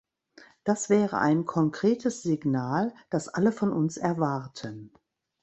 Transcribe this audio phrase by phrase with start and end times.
[0.63, 4.91] Das wäre ein konkretes Signal, das alle von uns erwarten.